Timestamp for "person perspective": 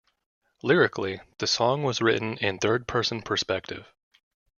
2.87-3.85